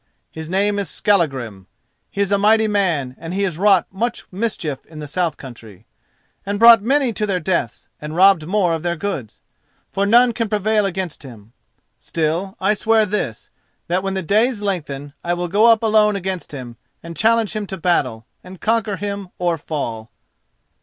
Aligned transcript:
His 0.31 0.49
name 0.49 0.79
is 0.79 0.89
Skallagrim; 0.89 1.67
he 2.09 2.21
is 2.21 2.31
a 2.31 2.39
mighty 2.39 2.67
man 2.67 3.13
and 3.19 3.35
he 3.35 3.43
has 3.43 3.59
wrought 3.59 3.85
much 3.91 4.25
mischief 4.31 4.83
in 4.87 4.97
the 4.97 5.07
south 5.07 5.37
country, 5.37 5.85
and 6.43 6.57
brought 6.57 6.81
many 6.81 7.13
to 7.13 7.27
their 7.27 7.39
deaths 7.39 7.87
and 8.01 8.15
robbed 8.15 8.47
more 8.47 8.73
of 8.73 8.81
their 8.81 8.95
goods: 8.95 9.41
for 9.91 10.07
none 10.07 10.33
can 10.33 10.49
prevail 10.49 10.87
against 10.87 11.21
him. 11.21 11.53
Still, 11.99 12.55
I 12.59 12.73
swear 12.73 13.05
this, 13.05 13.51
that, 13.89 14.01
when 14.01 14.15
the 14.15 14.23
days 14.23 14.63
lengthen, 14.63 15.13
I 15.23 15.35
will 15.35 15.47
go 15.47 15.67
up 15.67 15.83
alone 15.83 16.15
against 16.15 16.51
him 16.51 16.77
and 17.03 17.15
challenge 17.15 17.55
him 17.55 17.67
to 17.67 17.77
battle, 17.77 18.25
and 18.43 18.59
conquer 18.59 18.95
him 18.95 19.29
or 19.37 19.55
fall." 19.59 20.09